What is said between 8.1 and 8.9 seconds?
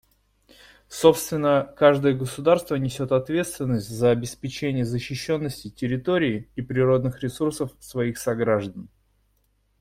сограждан.